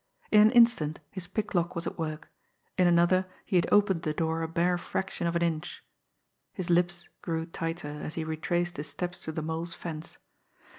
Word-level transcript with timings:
In 0.31 0.41
an 0.41 0.49
instant 0.53 0.99
his 1.11 1.27
picklock 1.27 1.75
was 1.75 1.85
at 1.85 1.99
work; 1.99 2.29
in 2.75 2.87
another 2.87 3.27
he 3.45 3.55
had 3.55 3.71
opened 3.71 4.01
the 4.01 4.15
door 4.15 4.41
a 4.41 4.47
bare 4.47 4.79
fraction 4.79 5.27
of 5.27 5.35
an 5.35 5.43
inch. 5.43 5.83
His 6.53 6.71
lips 6.71 7.07
grew 7.21 7.45
tighter, 7.45 8.01
as 8.01 8.15
he 8.15 8.23
retraced 8.23 8.77
his 8.77 8.89
steps 8.89 9.23
to 9.25 9.31
the 9.31 9.43
Mole's 9.43 9.75
fence. 9.75 10.17